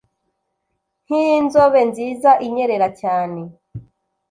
Nk' 1.05 1.19
inzobe 1.37 1.79
nziza 1.89 2.31
inyerera 2.45 2.87
cyane 3.01 3.41